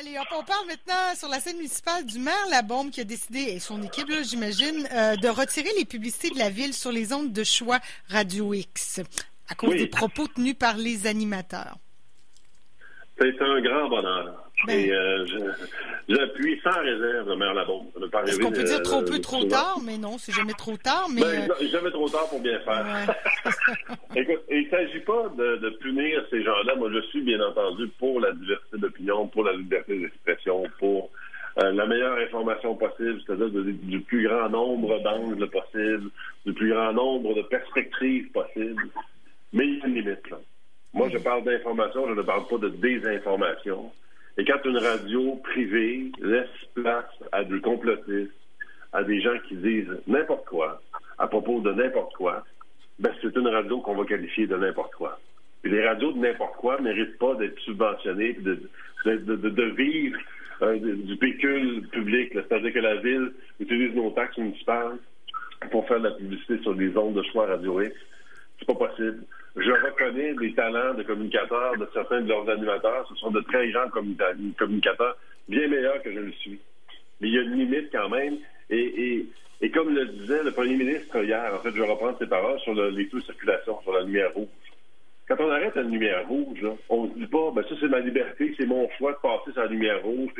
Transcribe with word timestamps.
Allez, 0.00 0.16
on 0.18 0.42
parle 0.44 0.66
maintenant 0.66 1.14
sur 1.14 1.28
la 1.28 1.40
scène 1.40 1.56
municipale 1.58 2.06
du 2.06 2.18
maire 2.18 2.46
Labombe 2.50 2.90
qui 2.90 3.02
a 3.02 3.04
décidé, 3.04 3.40
et 3.40 3.58
son 3.58 3.82
équipe, 3.82 4.08
j'imagine, 4.22 4.88
euh, 4.94 5.14
de 5.16 5.28
retirer 5.28 5.68
les 5.76 5.84
publicités 5.84 6.30
de 6.30 6.38
la 6.38 6.48
ville 6.48 6.72
sur 6.72 6.90
les 6.90 7.12
ondes 7.12 7.34
de 7.34 7.44
choix 7.44 7.80
Radio 8.08 8.54
X 8.54 9.02
à 9.50 9.54
cause 9.54 9.74
des 9.74 9.88
propos 9.88 10.26
tenus 10.26 10.54
par 10.54 10.78
les 10.78 11.06
animateurs. 11.06 11.76
C'est 13.18 13.42
un 13.42 13.60
grand 13.60 13.90
bonheur. 13.90 14.50
Ben. 14.66 14.78
Et 14.78 14.90
euh, 14.90 15.26
j'appuie 16.10 16.60
sans 16.62 16.78
réserve 16.80 17.28
le 17.28 17.36
maire 17.36 17.54
Labombe. 17.54 17.86
Est-ce 18.26 18.38
qu'on 18.38 18.50
peut 18.50 18.64
dire 18.64 18.82
trop 18.82 19.02
peu, 19.02 19.18
trop 19.20 19.44
tard? 19.44 19.78
Mais 19.84 19.96
non, 19.96 20.18
c'est 20.18 20.32
jamais 20.32 20.52
trop 20.52 20.76
tard. 20.76 21.06
Mais 21.12 21.20
ben, 21.20 21.50
euh, 21.50 21.68
jamais 21.68 21.90
trop 21.90 22.08
tard 22.08 22.28
pour 22.28 22.40
bien 22.40 22.58
faire. 22.60 23.14
Écoute, 24.16 24.40
il 24.50 24.64
ne 24.64 24.70
s'agit 24.70 25.00
pas 25.00 25.30
de, 25.36 25.70
punir 25.80 26.24
ces 26.30 26.42
gens-là. 26.42 26.74
Moi, 26.76 26.90
je 26.92 27.00
suis 27.08 27.22
bien 27.22 27.40
entendu 27.40 27.88
pour 27.98 28.20
la 28.20 28.32
diversité 28.32 28.78
d'opinion, 28.78 29.28
pour 29.28 29.44
la 29.44 29.52
liberté 29.52 29.98
d'expression, 29.98 30.64
pour 30.78 31.10
euh, 31.62 31.72
la 31.72 31.86
meilleure 31.86 32.18
information 32.18 32.74
possible, 32.74 33.20
c'est-à-dire 33.24 33.50
du 33.50 34.00
plus 34.00 34.26
grand 34.26 34.48
nombre 34.48 35.00
d'angles 35.02 35.48
possible, 35.48 36.10
du 36.44 36.52
plus 36.52 36.70
grand 36.70 36.92
nombre 36.92 37.34
de 37.34 37.42
perspectives 37.42 38.30
possibles. 38.32 38.88
Mais 39.52 39.64
il 39.66 39.78
y 39.78 39.82
a 39.82 39.86
une 39.86 39.94
limite, 39.94 40.30
là. 40.30 40.38
Moi, 40.92 41.08
je 41.08 41.18
parle 41.18 41.44
d'information, 41.44 42.08
je 42.08 42.14
ne 42.14 42.22
parle 42.22 42.46
pas 42.48 42.58
de 42.58 42.68
désinformation. 42.68 43.92
Et 44.38 44.44
quand 44.44 44.64
une 44.64 44.78
radio 44.78 45.36
privée 45.36 46.12
laisse 46.20 46.48
place 46.74 47.12
à 47.32 47.44
des 47.44 47.60
complotistes, 47.60 48.32
à 48.92 49.02
des 49.04 49.20
gens 49.20 49.38
qui 49.48 49.56
disent 49.56 50.00
n'importe 50.06 50.46
quoi, 50.46 50.80
à 51.18 51.26
propos 51.26 51.60
de 51.60 51.72
n'importe 51.72 52.14
quoi, 52.14 52.44
ben 52.98 53.12
c'est 53.20 53.34
une 53.36 53.48
radio 53.48 53.80
qu'on 53.80 53.96
va 53.96 54.04
qualifier 54.04 54.46
de 54.46 54.56
n'importe 54.56 54.94
quoi. 54.94 55.18
Puis 55.62 55.72
les 55.72 55.86
radios 55.86 56.12
de 56.12 56.18
n'importe 56.18 56.56
quoi 56.56 56.78
ne 56.78 56.84
méritent 56.84 57.18
pas 57.18 57.34
d'être 57.34 57.58
subventionnées, 57.60 58.34
de, 58.34 58.68
de, 59.04 59.64
vivre 59.76 60.18
euh, 60.62 60.78
du 60.78 61.16
pécule 61.16 61.88
public. 61.88 62.32
C'est-à-dire 62.32 62.72
que 62.72 62.78
la 62.78 62.96
ville 62.96 63.32
utilise 63.58 63.94
nos 63.94 64.10
taxes 64.10 64.38
municipales 64.38 64.96
pour 65.70 65.86
faire 65.86 65.98
de 65.98 66.08
la 66.08 66.14
publicité 66.14 66.58
sur 66.62 66.74
des 66.74 66.96
ondes 66.96 67.14
de 67.14 67.22
choix 67.24 67.46
radio 67.46 67.80
X. 67.82 67.94
C'est 68.58 68.66
pas 68.66 68.86
possible. 68.86 69.24
Je 69.56 69.70
reconnais 69.70 70.34
les 70.40 70.54
talents 70.54 70.94
de 70.94 71.02
communicateurs 71.02 71.76
de 71.76 71.88
certains 71.92 72.20
de 72.20 72.28
leurs 72.28 72.48
animateurs. 72.48 73.06
Ce 73.08 73.14
sont 73.16 73.30
de 73.30 73.40
très 73.40 73.68
grands 73.70 73.88
communicateurs, 73.90 75.16
bien 75.48 75.66
meilleurs 75.68 76.02
que 76.02 76.12
je 76.12 76.20
le 76.20 76.32
suis. 76.32 76.60
Mais 77.20 77.28
il 77.28 77.34
y 77.34 77.38
a 77.38 77.42
une 77.42 77.56
limite 77.56 77.90
quand 77.92 78.08
même. 78.08 78.38
Et, 78.70 79.26
comme 79.74 79.94
le 79.94 80.06
disait 80.06 80.42
le 80.42 80.52
premier 80.52 80.76
ministre 80.76 81.22
hier, 81.22 81.52
en 81.54 81.58
fait, 81.58 81.70
je 81.70 81.82
vais 81.82 81.88
reprendre 81.88 82.16
ses 82.18 82.26
paroles 82.26 82.60
sur 82.60 82.74
les 82.74 83.08
taux 83.08 83.18
de 83.18 83.24
circulation, 83.24 83.80
sur 83.82 83.92
la 83.92 84.02
lumière 84.02 84.32
rouge. 84.34 84.48
Quand 85.28 85.36
on 85.40 85.50
arrête 85.50 85.74
la 85.74 85.82
lumière 85.82 86.26
rouge, 86.26 86.66
on 86.88 87.04
ne 87.04 87.10
se 87.10 87.18
dit 87.18 87.26
pas, 87.26 87.50
ben 87.54 87.62
ça 87.68 87.74
c'est 87.78 87.88
ma 87.88 88.00
liberté, 88.00 88.52
c'est 88.58 88.66
mon 88.66 88.88
choix 88.98 89.12
de 89.12 89.18
passer 89.18 89.52
sur 89.52 89.62
la 89.62 89.68
lumière 89.68 90.02
rouge. 90.02 90.32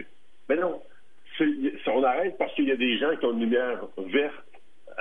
Mais 0.49 0.57
non, 0.57 0.81
on 1.87 2.03
arrête 2.03 2.37
parce 2.39 2.53
qu'il 2.55 2.69
y 2.69 2.73
a 2.73 2.77
des 2.77 2.99
gens 2.99 3.15
qui 3.17 3.25
ont 3.25 3.33
une 3.33 3.41
lumière 3.41 3.81
verte 3.99 4.45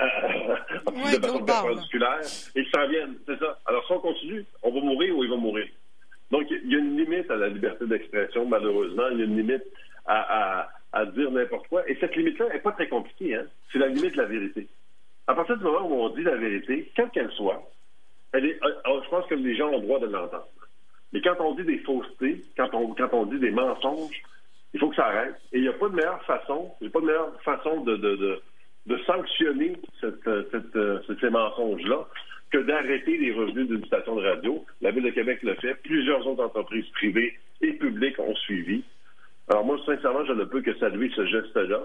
ouais, 0.00 1.18
de 1.18 1.26
façon 1.26 1.44
perpendiculaire 1.44 2.20
et 2.54 2.64
qui 2.64 2.70
s'en 2.70 2.88
viennent. 2.88 3.16
C'est 3.26 3.38
ça. 3.38 3.58
Alors, 3.70 3.86
si 3.86 3.92
on 3.92 4.00
continue, 4.00 4.44
on 4.64 4.72
va 4.72 4.80
mourir 4.80 5.16
ou 5.16 5.22
il 5.22 5.30
va 5.30 5.36
mourir. 5.36 5.64
Donc, 6.32 6.50
il 6.50 6.72
y 6.72 6.74
a 6.74 6.78
une 6.78 6.96
limite 6.96 7.30
à 7.30 7.36
la 7.36 7.48
liberté 7.48 7.86
d'expression, 7.86 8.44
malheureusement. 8.44 9.04
Il 9.12 9.18
y 9.18 9.22
a 9.22 9.26
une 9.26 9.36
limite 9.36 9.62
à, 10.06 10.68
dire 11.14 11.30
n'importe 11.30 11.68
quoi. 11.68 11.88
Et 11.88 11.96
cette 12.00 12.16
limite-là 12.16 12.48
n'est 12.48 12.58
pas 12.58 12.72
très 12.72 12.88
compliquée. 12.88 13.36
Hein? 13.36 13.44
C'est 13.70 13.78
la 13.78 13.86
limite 13.86 14.14
de 14.14 14.22
la 14.22 14.26
vérité. 14.26 14.66
À 15.28 15.36
partir 15.36 15.56
du 15.56 15.62
moment 15.62 15.86
où 15.86 16.02
on 16.02 16.08
dit 16.08 16.24
la 16.24 16.34
vérité, 16.34 16.90
quelle 16.96 17.10
qu'elle 17.10 17.30
soit, 17.30 17.62
elle 18.32 18.46
est, 18.46 18.58
euh, 18.60 18.72
euh, 18.88 19.02
je 19.04 19.08
pense 19.08 19.26
que 19.26 19.36
les 19.36 19.54
gens 19.54 19.68
ont 19.68 19.78
le 19.78 19.86
droit 19.86 20.00
de 20.00 20.06
l'entendre. 20.06 20.48
Mais 21.12 21.20
quand 21.20 21.36
on 21.38 21.54
dit 21.54 21.62
des 21.62 21.78
faussetés, 21.78 22.42
quand 22.56 22.74
on, 22.74 22.92
quand 22.94 23.10
on 23.12 23.26
dit 23.26 23.38
des 23.38 23.52
mensonges, 23.52 24.20
il 24.74 24.80
faut 24.80 24.88
que 24.88 24.96
ça 24.96 25.06
arrête. 25.06 25.36
Et 25.52 25.58
il 25.58 25.62
n'y 25.62 25.68
a 25.68 25.74
pas 25.74 25.88
de 25.88 25.94
meilleure 25.94 26.24
façon, 26.24 26.72
pas 26.92 27.00
de 27.00 27.06
meilleure 27.06 27.40
façon 27.42 27.82
de, 27.82 27.94
de 27.94 28.42
de 28.86 28.98
sanctionner 29.06 29.76
cette, 30.00 30.26
euh, 30.26 31.00
ces 31.20 31.30
mensonges-là 31.30 32.06
que 32.50 32.58
d'arrêter 32.58 33.16
les 33.16 33.32
revenus 33.32 33.68
d'une 33.68 33.84
station 33.84 34.16
de 34.16 34.26
radio. 34.26 34.64
La 34.80 34.90
Ville 34.90 35.04
de 35.04 35.10
Québec 35.10 35.40
le 35.42 35.54
fait. 35.54 35.74
Plusieurs 35.82 36.26
autres 36.26 36.44
entreprises 36.44 36.88
privées 36.94 37.38
et 37.60 37.72
publiques 37.74 38.18
ont 38.18 38.34
suivi. 38.34 38.82
Alors 39.48 39.64
moi, 39.64 39.78
sincèrement, 39.86 40.24
je 40.26 40.32
ne 40.32 40.44
peux 40.44 40.60
que 40.60 40.76
saluer 40.78 41.10
ce 41.14 41.26
geste-là. 41.26 41.82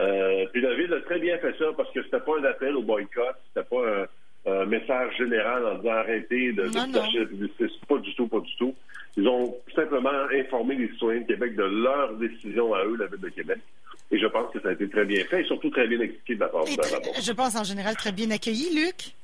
Euh, 0.00 0.46
puis 0.52 0.62
la 0.62 0.74
Ville 0.74 0.92
a 0.92 1.00
très 1.00 1.18
bien 1.18 1.38
fait 1.38 1.54
ça 1.58 1.66
parce 1.76 1.90
que 1.92 2.02
c'était 2.02 2.20
pas 2.20 2.38
un 2.38 2.44
appel 2.44 2.76
au 2.76 2.82
boycott, 2.82 3.36
c'était 3.48 3.68
pas 3.68 4.06
un, 4.46 4.66
message 4.66 5.16
général 5.18 5.64
en 5.64 5.74
disant 5.76 5.92
arrêtez 5.92 6.52
de, 6.52 6.62
de 6.64 6.74
la 6.74 7.26
publicité. 7.26 7.66
Pas 7.88 7.98
du 7.98 8.14
tout, 8.14 8.26
pas 8.26 8.40
du 8.40 8.56
tout. 8.56 8.74
Ils 9.16 9.28
ont 9.28 9.54
simplement 9.74 10.10
informé 10.34 10.74
les 10.74 10.88
citoyens 10.88 11.20
de 11.20 11.26
Québec 11.26 11.54
de 11.54 11.62
leur 11.62 12.14
décision 12.14 12.74
à 12.74 12.84
eux, 12.84 12.96
la 12.96 13.06
Ville 13.06 13.20
de 13.20 13.28
Québec. 13.28 13.58
Et 14.10 14.18
je 14.18 14.26
pense 14.26 14.52
que 14.52 14.60
ça 14.60 14.70
a 14.70 14.72
été 14.72 14.88
très 14.88 15.04
bien 15.04 15.24
fait 15.24 15.42
et 15.42 15.44
surtout 15.44 15.70
très 15.70 15.86
bien 15.86 16.00
expliqué 16.00 16.34
de 16.34 16.40
la 16.40 16.48
part 16.48 16.64
de 16.64 16.70
Je 16.70 17.32
pense 17.32 17.54
en 17.54 17.64
général 17.64 17.96
très 17.96 18.12
bien 18.12 18.30
accueilli, 18.30 18.74
Luc. 18.74 19.14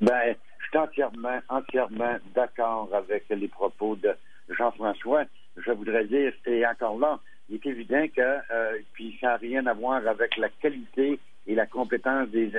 Ben, 0.00 0.34
je 0.58 0.66
suis 0.68 0.78
entièrement, 0.78 1.38
entièrement 1.48 2.16
d'accord 2.34 2.88
avec 2.92 3.24
les 3.30 3.48
propos 3.48 3.96
de 3.96 4.14
Jean-François. 4.50 5.24
Je 5.56 5.70
voudrais 5.72 6.04
dire, 6.04 6.32
et 6.46 6.66
encore 6.66 6.98
là, 6.98 7.18
il 7.48 7.56
est 7.56 7.66
évident 7.66 8.04
que, 8.14 8.20
euh, 8.20 8.78
puis 8.92 9.16
ça 9.20 9.28
n'a 9.28 9.36
rien 9.36 9.66
à 9.66 9.72
voir 9.72 10.06
avec 10.06 10.36
la 10.36 10.48
qualité 10.48 11.18
et 11.46 11.54
la 11.54 11.66
compétence 11.66 12.28
des, 12.28 12.50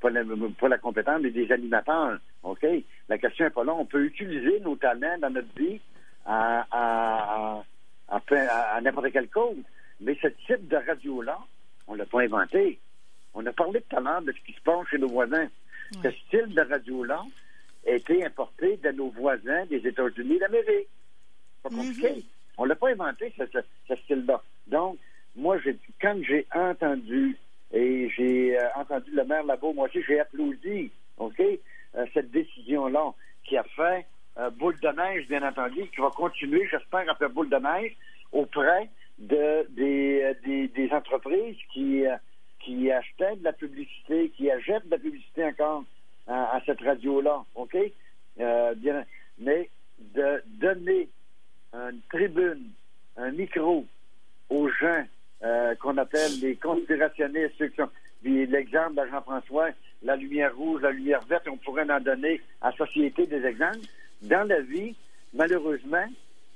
pas 0.00 0.68
la, 0.68 0.78
compétence, 0.78 1.20
mais 1.22 1.30
des 1.30 1.50
animateurs. 1.50 2.18
OK? 2.42 2.66
La 3.08 3.18
question 3.18 3.46
n'est 3.46 3.50
pas 3.50 3.64
là. 3.64 3.74
On 3.74 3.86
peut 3.86 4.04
utiliser 4.04 4.60
nos 4.60 4.76
talents 4.76 5.18
dans 5.18 5.30
notre 5.30 5.54
vie 5.56 5.80
à, 6.26 6.66
à, 6.70 7.62
à 8.08 8.80
n'importe 8.82 9.12
quelle 9.12 9.28
cause. 9.28 9.56
Mais 10.00 10.16
ce 10.20 10.28
type 10.46 10.68
de 10.68 10.76
radio-là, 10.76 11.38
on 11.86 11.94
ne 11.94 11.98
l'a 11.98 12.06
pas 12.06 12.20
inventé. 12.20 12.78
On 13.32 13.44
a 13.46 13.52
parlé 13.52 13.82
tout 13.88 13.96
à 13.96 14.00
l'heure 14.00 14.22
de 14.22 14.32
ce 14.32 14.40
qui 14.44 14.52
se 14.52 14.60
passe 14.60 14.86
chez 14.88 14.98
nos 14.98 15.08
voisins. 15.08 15.48
Ce 16.02 16.10
style 16.10 16.54
de 16.54 16.60
radio-là 16.60 17.22
a 17.86 17.90
été 17.90 18.24
importé 18.24 18.76
de 18.78 18.90
nos 18.90 19.10
voisins 19.10 19.66
des 19.66 19.86
États-Unis 19.86 20.38
d'Amérique. 20.38 20.88
Pas 21.62 21.70
mhm. 21.70 21.76
compliqué. 21.76 22.24
On 22.56 22.64
ne 22.64 22.68
l'a 22.68 22.76
pas 22.76 22.90
inventé, 22.90 23.32
ce, 23.36 23.94
style-là. 23.96 24.42
Donc, 24.68 24.98
moi, 25.36 25.56
quand 26.00 26.16
j'ai 26.22 26.46
entendu, 26.54 27.36
et 27.72 28.08
j'ai 28.16 28.58
euh, 28.58 28.68
entendu 28.76 29.10
le 29.12 29.24
maire 29.24 29.44
là-bas, 29.44 29.72
moi 29.74 29.88
aussi, 29.88 30.00
j'ai 30.06 30.20
applaudi, 30.20 30.90
OK, 31.18 31.40
euh, 31.40 32.06
cette 32.14 32.30
décision-là 32.30 33.12
qui 33.44 33.56
a 33.56 33.64
fait 33.64 34.06
euh, 34.38 34.50
boule 34.50 34.78
de 34.80 34.88
neige, 34.88 35.26
bien 35.28 35.42
entendu, 35.46 35.86
qui 35.88 36.00
va 36.00 36.10
continuer, 36.10 36.66
j'espère, 36.70 37.10
à 37.10 37.14
faire 37.16 37.30
boule 37.30 37.50
de 37.50 37.56
neige 37.56 37.96
auprès 38.32 38.88
de, 39.18 39.66
des, 39.70 40.32
des, 40.44 40.68
des 40.68 40.90
entreprises 40.92 41.56
qui, 41.72 42.04
publicité, 43.54 44.30
qui 44.36 44.50
achètent 44.50 44.86
de 44.86 44.90
la 44.90 44.98
publicité 44.98 45.44
encore 45.44 45.84
à, 46.26 46.60
cette 46.64 46.80
radio-là, 46.80 47.44
OK? 47.54 47.76
Euh, 48.40 48.74
mais 49.38 49.70
de 49.98 50.42
donner 50.46 51.08
une 51.72 52.00
tribune, 52.10 52.70
un 53.16 53.30
micro 53.30 53.84
aux 54.50 54.68
gens 54.68 55.04
euh, 55.42 55.74
qu'on 55.76 55.96
appelle 55.98 56.40
les 56.40 56.56
conspirationnistes, 56.56 57.54
ceux 57.58 57.68
qui 57.68 57.76
sont... 57.76 57.90
L'exemple 58.26 58.94
de 58.94 59.10
Jean-François, 59.10 59.68
la 60.02 60.16
lumière 60.16 60.56
rouge, 60.56 60.80
la 60.80 60.92
lumière 60.92 61.20
verte, 61.26 61.46
on 61.46 61.58
pourrait 61.58 61.90
en 61.90 62.00
donner 62.00 62.40
à 62.62 62.72
société 62.72 63.26
des 63.26 63.44
exemples. 63.44 63.80
Dans 64.22 64.48
la 64.48 64.62
vie, 64.62 64.94
malheureusement, 65.34 66.06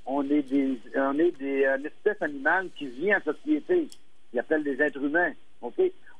on 0.07 0.27
est 0.31 0.41
des, 0.41 0.79
on 0.95 1.19
est 1.19 1.37
des, 1.37 1.65
une 1.65 1.85
espèce 1.85 2.19
animale 2.21 2.69
qui 2.75 2.87
vit 2.87 3.13
en 3.13 3.21
société. 3.21 3.87
Ils 4.33 4.39
appellent 4.39 4.63
des 4.63 4.81
êtres 4.81 5.03
humains. 5.03 5.33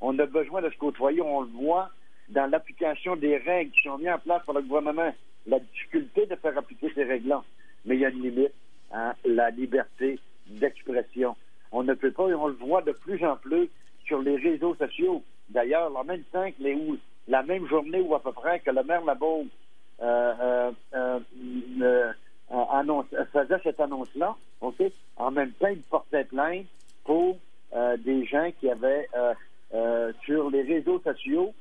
On 0.01 0.17
a 0.19 0.25
besoin 0.25 0.61
de 0.61 0.69
se 0.69 0.77
côtoyer. 0.77 1.21
On 1.21 1.41
le 1.41 1.47
voit 1.47 1.89
dans 2.29 2.49
l'application 2.49 3.15
des 3.15 3.37
règles 3.37 3.71
qui 3.71 3.83
sont 3.83 3.97
mises 3.97 4.09
en 4.09 4.19
place 4.19 4.43
par 4.45 4.55
le 4.55 4.61
gouvernement. 4.61 5.13
La 5.47 5.59
difficulté 5.59 6.25
de 6.25 6.35
faire 6.35 6.57
appliquer 6.57 6.91
ces 6.93 7.03
règles-là. 7.03 7.43
Mais 7.85 7.95
il 7.95 8.01
y 8.01 8.05
a 8.05 8.09
une 8.09 8.21
limite 8.21 8.53
à 8.91 9.15
la 9.25 9.49
liberté 9.49 10.19
d'expression. 10.47 11.35
On 11.71 11.83
ne 11.83 11.93
peut 11.93 12.11
pas, 12.11 12.27
et 12.29 12.33
on 12.33 12.47
le 12.47 12.53
voit 12.53 12.81
de 12.81 12.91
plus 12.91 13.23
en 13.23 13.35
plus 13.35 13.69
sur 14.05 14.21
les 14.21 14.37
réseaux 14.37 14.75
sociaux. 14.75 15.23
D'ailleurs, 15.49 15.89
la 15.89 16.03
même 16.03 16.23
que 16.31 16.63
les, 16.63 16.77
la 17.27 17.43
même 17.43 17.67
journée 17.67 18.01
ou 18.01 18.15
à 18.15 18.21
peu 18.21 18.31
près 18.31 18.59
que 18.59 18.71
le 18.71 18.83
maire 18.83 19.05
Labeau 19.05 19.45
euh, 20.01 20.71
euh, 20.95 21.19
euh, 21.81 22.11
annonce, 22.71 23.05
faisait 23.31 23.59
cette 23.63 23.79
annonce-là? 23.79 24.35
En 25.17 25.31
même 25.31 25.51
temps, 25.53 25.67
il 25.67 25.81
portait 25.81 26.23
plainte 26.25 26.65
pour 27.03 27.37
euh, 27.79 27.97
des 27.97 28.25
gens 28.25 28.51
qui 28.59 28.69
avaient 28.69 29.07
euh, 29.73 30.11
sur 30.25 30.49
les 30.49 30.63
réseaux 30.63 30.99
sociaux 30.99 31.53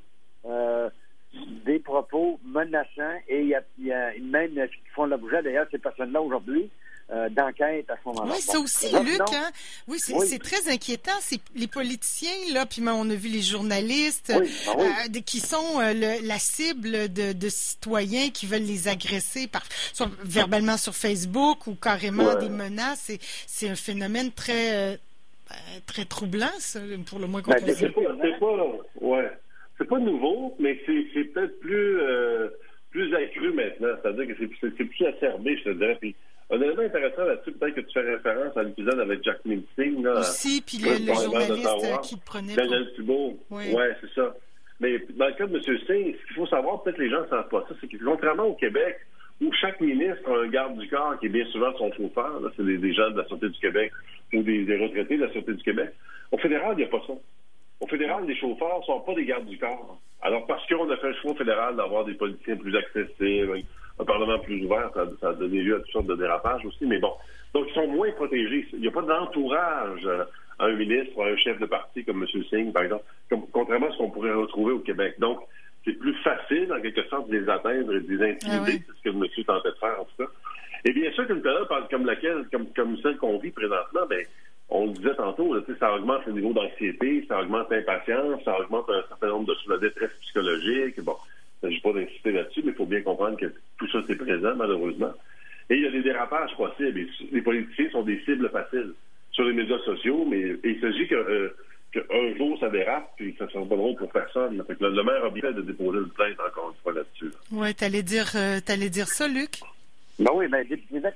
des 1.64 1.78
propos 1.78 2.40
menaçants 2.44 3.18
et 3.28 3.42
il 3.42 3.48
y 3.48 3.92
a, 3.92 4.12
même 4.20 4.54
qui 4.68 4.90
font 4.94 5.04
l'objet, 5.04 5.42
d'ailleurs, 5.42 5.66
ces 5.70 5.78
personnes-là 5.78 6.22
aujourd'hui 6.22 6.70
euh, 7.10 7.30
d'enquête 7.30 7.88
à 7.88 7.94
ce 7.96 8.06
moment-là. 8.08 8.34
Oui, 8.34 8.40
ça 8.42 8.58
aussi, 8.58 8.90
Luc. 9.02 9.22
Hein? 9.32 9.50
Oui, 9.86 9.98
c'est 9.98 10.38
très 10.38 10.70
inquiétant. 10.70 11.16
C'est 11.20 11.40
les 11.54 11.66
politiciens 11.66 12.52
là, 12.52 12.66
puis 12.66 12.82
on 12.86 13.08
a 13.08 13.14
vu 13.14 13.30
les 13.30 13.40
journalistes 13.40 14.30
ben 14.30 14.44
euh, 14.44 15.20
qui 15.24 15.40
sont 15.40 15.78
la 15.78 16.38
cible 16.38 17.10
de, 17.10 17.48
citoyens 17.48 18.28
qui 18.28 18.44
veulent 18.44 18.60
les 18.60 18.88
agresser, 18.88 19.46
par, 19.46 19.62
soit 19.94 20.10
verbalement 20.22 20.76
sur 20.76 20.94
Facebook 20.94 21.66
ou 21.66 21.76
carrément 21.76 22.34
des 22.34 22.50
menaces. 22.50 23.10
C'est 23.46 23.70
un 23.70 23.74
phénomène 23.74 24.30
très 24.30 24.98
très 25.86 26.04
troublant, 26.04 26.46
ça, 26.58 26.80
pour 27.08 27.18
le 27.18 27.26
moins 27.26 27.42
qu'on 27.42 27.52
ben, 27.52 27.62
C'est 27.66 27.92
pas, 27.92 28.66
ouais. 29.00 29.30
C'est 29.78 29.88
pas 29.88 29.98
nouveau, 29.98 30.56
mais 30.58 30.80
c'est 30.86 31.24
peut-être 31.24 31.60
plus 31.60 31.98
plus 32.90 33.14
accru 33.14 33.52
maintenant. 33.52 33.94
C'est-à-dire 34.02 34.26
que 34.26 34.46
c'est 34.60 34.84
plus 34.84 35.06
acerbé, 35.06 35.56
je 35.58 35.64
te 35.64 35.74
dirais. 35.76 35.98
Puis, 36.00 36.14
un 36.50 36.60
élément 36.60 36.82
intéressant 36.82 37.24
là-dessus, 37.24 37.52
peut-être 37.52 37.74
que 37.74 37.80
tu 37.82 37.92
fais 37.92 38.10
référence 38.10 38.56
à 38.56 38.62
l'épisode 38.62 39.00
avec 39.00 39.22
Jack 39.22 39.44
Minsing. 39.44 40.02
Là, 40.02 40.20
Aussi, 40.20 40.62
puis 40.62 40.78
le, 40.78 41.06
le 41.06 41.14
journaliste 41.14 42.00
qui 42.02 42.14
le 42.14 42.20
prenait. 42.24 42.54
Daniel 42.54 42.90
Thibault. 42.94 43.38
Oui, 43.50 43.72
ouais, 43.72 43.96
c'est 44.00 44.12
ça. 44.14 44.34
Mais 44.80 44.98
dans 45.10 45.26
le 45.26 45.32
cas 45.34 45.46
de 45.46 45.56
M. 45.56 45.62
Singh, 45.62 46.16
ce 46.18 46.26
qu'il 46.26 46.36
faut 46.36 46.46
savoir, 46.46 46.82
peut-être 46.82 46.96
que 46.96 47.02
les 47.02 47.10
gens 47.10 47.22
ne 47.22 47.28
savent 47.28 47.48
pas 47.48 47.66
ça, 47.68 47.74
c'est 47.80 47.88
que 47.88 48.02
contrairement 48.02 48.44
au 48.44 48.54
Québec, 48.54 48.96
où 49.40 49.52
chaque 49.52 49.80
ministre 49.80 50.30
a 50.30 50.42
un 50.44 50.48
garde 50.48 50.78
du 50.78 50.88
corps 50.88 51.18
qui 51.20 51.26
est 51.26 51.30
bien 51.30 51.46
souvent 51.46 51.72
son 51.78 51.92
chauffeur, 51.92 52.40
c'est 52.56 52.64
des, 52.64 52.92
gens 52.92 53.10
de 53.10 53.18
la 53.18 53.24
Sûreté 53.26 53.48
du 53.48 53.58
Québec 53.58 53.92
ou 54.32 54.42
des, 54.42 54.76
retraités 54.76 55.16
de 55.16 55.24
la 55.24 55.32
Sûreté 55.32 55.54
du 55.54 55.62
Québec, 55.62 55.90
au 56.32 56.38
fédéral, 56.38 56.74
il 56.74 56.78
n'y 56.78 56.84
a 56.84 56.88
pas 56.88 57.02
ça. 57.06 57.14
Au 57.80 57.86
fédéral, 57.86 58.24
les 58.26 58.36
chauffeurs 58.36 58.80
ne 58.80 58.84
sont 58.84 59.00
pas 59.00 59.14
des 59.14 59.24
gardes 59.24 59.46
du 59.46 59.56
corps. 59.56 60.00
Alors, 60.20 60.46
parce 60.46 60.66
qu'on 60.66 60.90
a 60.90 60.96
fait 60.96 61.08
le 61.08 61.14
choix 61.14 61.34
fédéral 61.36 61.76
d'avoir 61.76 62.04
des 62.04 62.14
politiciens 62.14 62.56
plus 62.56 62.76
accessibles, 62.76 63.62
un 64.00 64.04
Parlement 64.04 64.38
plus 64.40 64.64
ouvert, 64.64 64.90
ça, 65.20 65.28
a 65.28 65.32
donné 65.34 65.62
lieu 65.62 65.76
à 65.76 65.78
toutes 65.80 65.92
sortes 65.92 66.06
de 66.06 66.16
dérapages 66.16 66.64
aussi, 66.64 66.86
mais 66.86 66.98
bon. 66.98 67.12
Donc, 67.54 67.66
ils 67.68 67.74
sont 67.74 67.86
moins 67.86 68.10
protégés. 68.12 68.66
Il 68.72 68.80
n'y 68.80 68.88
a 68.88 68.90
pas 68.90 69.02
d'entourage 69.02 70.04
euh, 70.04 70.24
à 70.58 70.66
un 70.66 70.74
ministre, 70.74 71.20
à 71.22 71.28
un 71.28 71.36
chef 71.36 71.58
de 71.58 71.66
parti 71.66 72.04
comme 72.04 72.22
M. 72.22 72.42
Singh, 72.50 72.72
par 72.72 72.82
exemple, 72.82 73.04
contrairement 73.52 73.86
à 73.86 73.92
ce 73.92 73.98
qu'on 73.98 74.10
pourrait 74.10 74.32
retrouver 74.32 74.72
au 74.72 74.80
Québec. 74.80 75.14
Donc, 75.18 75.40
c'est 75.88 75.98
plus 75.98 76.14
facile, 76.16 76.70
en 76.72 76.80
quelque 76.80 77.02
sorte, 77.08 77.30
de 77.30 77.38
les 77.38 77.48
atteindre 77.48 77.94
et 77.94 78.00
de 78.00 78.16
les 78.16 78.30
intimider. 78.30 78.78
Ah 78.78 78.84
c'est 78.86 78.98
ce 78.98 79.02
que 79.04 79.08
le 79.08 79.14
monsieur 79.14 79.44
tentait 79.44 79.70
de 79.70 79.76
faire, 79.76 80.00
en 80.00 80.04
tout 80.04 80.24
cas. 80.24 80.30
Et 80.84 80.92
bien 80.92 81.10
sûr 81.12 81.26
qu'une 81.26 81.40
période 81.40 81.66
comme 81.90 82.06
laquelle, 82.06 82.46
comme, 82.52 82.66
comme 82.74 82.96
celle 82.98 83.16
qu'on 83.16 83.38
vit 83.38 83.50
présentement, 83.50 84.06
ben, 84.08 84.24
on 84.68 84.86
le 84.86 84.92
disait 84.92 85.14
tantôt, 85.14 85.56
ça 85.80 85.94
augmente 85.94 86.26
le 86.26 86.34
niveau 86.34 86.52
d'anxiété, 86.52 87.24
ça 87.26 87.40
augmente 87.40 87.70
l'impatience, 87.70 88.44
ça 88.44 88.60
augmente 88.60 88.88
un 88.90 89.02
certain 89.08 89.28
nombre 89.28 89.46
de 89.46 89.54
choses, 89.54 89.68
la 89.68 89.78
détresse 89.78 90.12
psychologique. 90.20 91.00
Bon, 91.00 91.16
je 91.62 91.68
ne 91.68 91.80
pas 91.80 91.92
d'inciter 91.92 92.32
là-dessus, 92.32 92.60
mais 92.64 92.72
il 92.72 92.76
faut 92.76 92.86
bien 92.86 93.00
comprendre 93.00 93.38
que 93.38 93.46
tout 93.78 93.88
ça, 93.90 94.00
c'est 94.06 94.16
présent, 94.16 94.54
malheureusement. 94.56 95.12
Et 95.70 95.76
il 95.76 95.82
y 95.82 95.86
a 95.86 95.90
des 95.90 96.02
dérapages 96.02 96.54
possibles. 96.56 97.06
les 97.32 97.42
politiciens 97.42 97.90
sont 97.90 98.02
des 98.02 98.20
cibles 98.20 98.48
faciles 98.50 98.92
sur 99.32 99.44
les 99.44 99.54
médias 99.54 99.78
sociaux, 99.80 100.26
mais 100.28 100.56
il 100.62 100.80
s'agit 100.80 101.08
que, 101.08 101.14
euh, 101.14 101.56
qu'un 101.92 102.36
jour, 102.36 102.58
ça 102.60 102.68
dérape, 102.68 103.10
puis 103.16 103.34
ça 103.38 103.46
ne 103.46 103.50
sera 103.50 103.64
pas 103.64 103.76
drôle 103.76 103.96
pour 103.96 104.10
personne. 104.10 104.62
le, 104.80 105.02
maire 105.02 105.24
a 105.24 105.30
bien 105.30 105.52
de 105.52 105.62
déposer 105.62 105.98
une 105.98 106.10
plainte 106.10 106.38
encore 106.40 106.70
une 106.70 106.82
fois 106.82 106.92
là-dessus. 106.92 107.32
Oui, 107.52 107.74
tu 107.74 107.84
allais 107.84 108.02
dire, 108.02 108.30
euh, 108.34 108.60
dire 108.60 109.08
ça, 109.08 109.26
Luc? 109.26 109.60
Ben 110.18 110.30
oui, 110.34 110.46
mais 110.50 110.66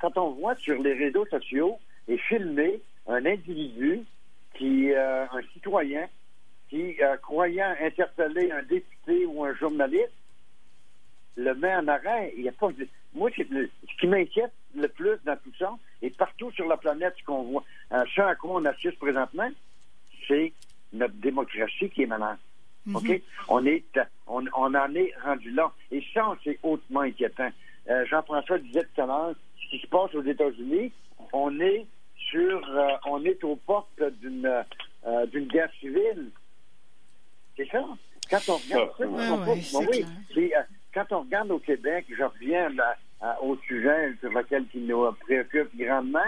quand 0.00 0.16
on 0.16 0.30
voit 0.30 0.54
sur 0.56 0.80
les 0.80 0.94
réseaux 0.94 1.26
sociaux 1.26 1.78
et 2.08 2.16
filmé 2.16 2.80
un 3.08 3.26
individu 3.26 4.00
qui, 4.54 4.92
euh, 4.92 5.24
un 5.24 5.42
citoyen, 5.52 6.06
qui, 6.68 7.02
euh, 7.02 7.16
croyant 7.16 7.74
interpeller 7.80 8.50
un 8.52 8.62
député 8.62 9.26
ou 9.26 9.44
un 9.44 9.54
journaliste, 9.54 10.12
le 11.36 11.54
met 11.54 11.74
en 11.74 11.88
arrêt. 11.88 12.32
Il 12.36 12.44
y 12.44 12.48
a 12.48 12.52
pas 12.52 12.68
Moi, 13.14 13.30
ce 13.36 14.00
qui 14.00 14.06
m'inquiète 14.06 14.52
le 14.74 14.88
plus 14.88 15.18
dans 15.24 15.36
tout 15.36 15.52
ça, 15.58 15.76
et 16.00 16.10
partout 16.10 16.50
sur 16.52 16.66
la 16.66 16.76
planète, 16.76 17.14
ce 17.18 17.24
qu'on 17.24 17.42
voit, 17.42 17.64
un 17.90 18.04
ce 18.06 18.20
à 18.20 18.34
quoi 18.34 18.60
on 18.60 18.64
assiste 18.64 18.98
présentement, 18.98 19.50
c'est 20.28 20.52
notre 21.02 21.14
démocratie 21.14 21.90
qui 21.90 22.02
est 22.02 22.06
malade. 22.06 22.38
Mhm. 22.86 22.96
OK? 22.96 23.22
On, 23.48 23.64
est, 23.66 23.84
on, 24.26 24.44
on, 24.56 24.74
en 24.74 24.94
est 24.94 25.12
rendu 25.24 25.50
là. 25.50 25.72
Et 25.90 26.02
ça, 26.14 26.36
c'est 26.42 26.58
hautement 26.62 27.00
inquiétant. 27.00 27.50
Euh, 27.90 28.04
Jean-François 28.06 28.58
disait 28.58 28.86
tout 28.94 29.02
à 29.02 29.06
l'heure, 29.06 29.34
ce 29.62 29.70
qui 29.70 29.78
se 29.78 29.86
passe 29.86 30.14
aux 30.14 30.22
États-Unis, 30.22 30.92
on 31.32 31.60
est 31.60 31.86
euh, 32.34 32.88
on 33.06 33.24
est 33.24 33.42
aux 33.44 33.56
portes 33.56 34.02
d'une 34.20 34.46
euh, 35.06 35.26
d'une 35.26 35.48
guerre 35.48 35.70
civile. 35.80 36.30
C'est 37.56 37.68
ça? 37.68 37.84
Quand 38.30 38.40
on 38.48 38.56
regarde 38.56 38.90
ça, 38.96 39.04
euh, 39.04 40.62
quand 40.94 41.12
on 41.12 41.20
regarde 41.20 41.50
au 41.50 41.58
Québec, 41.58 42.06
je 42.08 42.22
reviens 42.22 42.70
au 43.42 43.56
sujet 43.66 44.14
sur 44.20 44.30
lequel 44.30 44.66
qui 44.68 44.78
nous 44.78 45.10
préoccupe 45.20 45.76
grandement. 45.76 46.20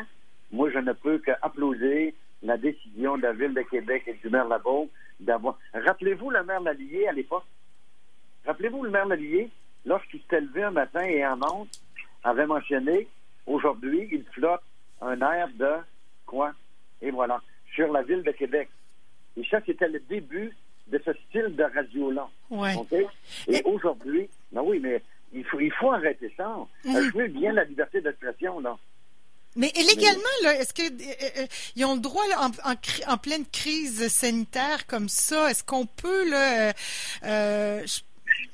Moi, 0.53 0.71
je 0.71 0.79
ne 0.79 0.93
peux 0.93 1.19
qu'applaudir 1.19 2.13
la 2.45 2.59
décision 2.59 3.17
de 3.17 3.23
la 3.23 3.33
Ville 3.33 3.55
de 3.55 3.63
Québec 3.63 4.05
et 4.07 4.15
du 4.15 4.29
maire 4.29 4.47
Labeau 4.47 4.89
d'avoir. 5.19 5.59
Rappelez-vous 5.73 6.31
le 6.31 6.45
maire 6.45 6.61
Lallier 6.61 7.09
à 7.09 7.13
l'époque? 7.13 7.45
Rappelez-vous 8.47 8.85
le 8.85 8.91
maire 8.91 9.07
Lallier, 9.07 9.51
lorsqu'il 9.87 10.21
s'est 10.29 10.41
levé 10.41 10.63
un 10.63 10.71
matin 10.71 11.03
et 11.03 11.27
en 11.27 11.37
monte, 11.37 11.71
avait 12.23 12.47
mentionné 12.47 13.09
aujourd'hui, 13.47 14.09
il 14.13 14.25
flotte 14.33 14.63
un 15.01 15.21
air 15.21 15.49
de 15.55 15.73
quoi? 16.27 16.53
Et 17.01 17.11
voilà, 17.11 17.41
sur 17.75 17.91
la 17.93 18.03
ville 18.03 18.23
de 18.23 18.33
Québec. 18.33 18.69
Et 19.37 19.45
ça, 19.51 19.61
c'était 19.65 19.89
le 19.89 20.01
début 20.01 20.53
de 20.89 21.01
ce 21.05 21.13
style 21.29 21.57
de 21.57 21.65
radio-là. 21.65 22.29
Ouais. 22.51 22.75
Et, 23.49 23.63
aujourd'hui, 23.65 24.29
ben 24.53 24.63
oui, 24.63 24.79
mais 24.81 25.03
il 25.33 25.45
faut, 25.45 25.61
il 25.61 25.73
faut 25.73 25.93
arrêter 25.93 26.33
ça. 26.37 26.57
Mhm. 26.85 26.93
Je 26.95 27.19
veux 27.19 27.29
bien 27.29 27.53
la 27.53 27.65
liberté 27.65 28.01
d'expression, 28.01 28.61
là. 28.61 28.77
Mais 29.57 29.73
légalement, 29.77 30.23
là, 30.43 30.61
est-ce 30.61 30.75
qu'ils 30.75 30.87
euh, 30.87 31.29
euh, 31.39 31.47
ils 31.77 31.85
ont 31.85 31.95
le 31.95 32.01
droit 32.01 32.23
en, 32.39 32.51
en, 33.07 33.19
pleine 33.19 33.45
crise 33.47 34.09
sanitaire 34.09 34.87
comme 34.87 35.09
ça 35.09 35.51
Est-ce 35.51 35.63
qu'on 35.63 35.87
peut 35.87 36.29
là, 36.29 36.73
euh, 37.25 37.87